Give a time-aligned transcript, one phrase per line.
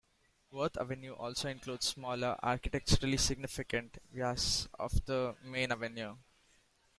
[0.49, 6.15] Worth Avenue also includes smaller, architecturally significant "vias" off the main avenue.